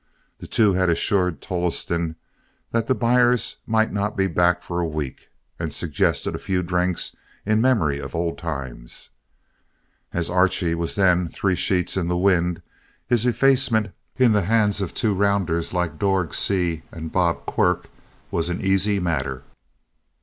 The 0.39 0.47
two 0.47 0.73
had 0.73 0.89
assured 0.89 1.43
Tolleston 1.43 2.15
that 2.71 2.87
the 2.87 2.95
buyers 2.95 3.57
might 3.67 3.93
not 3.93 4.17
be 4.17 4.25
back 4.25 4.63
for 4.63 4.79
a 4.79 4.87
week, 4.87 5.29
and 5.59 5.71
suggested 5.71 6.33
a 6.33 6.39
few 6.39 6.63
drinks 6.63 7.15
in 7.45 7.61
memory 7.61 7.99
of 7.99 8.15
old 8.15 8.39
times. 8.39 9.11
As 10.11 10.27
Archie 10.27 10.73
was 10.73 10.95
then 10.95 11.27
three 11.29 11.53
sheets 11.55 11.97
in 11.97 12.07
the 12.07 12.17
wind, 12.17 12.63
his 13.05 13.27
effacement, 13.27 13.91
in 14.17 14.31
the 14.31 14.45
hands 14.45 14.81
of 14.81 14.95
two 14.95 15.13
rounders 15.13 15.71
like 15.71 15.99
Dorg 15.99 16.33
Seay 16.33 16.81
and 16.91 17.11
Bob 17.11 17.45
Quirk, 17.45 17.87
was 18.31 18.49
an 18.49 18.59
easy 18.59 18.99
matter. 18.99 19.43